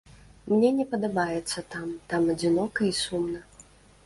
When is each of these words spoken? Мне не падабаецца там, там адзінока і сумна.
Мне 0.53 0.71
не 0.77 0.85
падабаецца 0.93 1.65
там, 1.75 1.85
там 2.15 2.21
адзінока 2.35 2.89
і 2.91 2.99
сумна. 3.05 3.45